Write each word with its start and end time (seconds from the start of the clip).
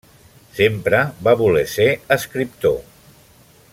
Sempre 0.59 1.01
va 1.27 1.35
voler 1.41 1.63
ser 1.73 1.87
escriptor. 2.17 2.81